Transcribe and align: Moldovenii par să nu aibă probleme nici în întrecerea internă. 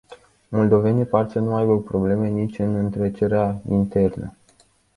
Moldovenii 0.49 1.05
par 1.05 1.29
să 1.29 1.39
nu 1.39 1.55
aibă 1.55 1.79
probleme 1.81 2.27
nici 2.29 2.59
în 2.59 2.75
întrecerea 2.75 3.61
internă. 3.69 4.35